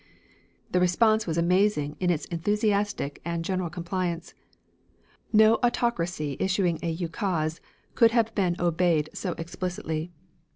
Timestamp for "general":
3.45-3.69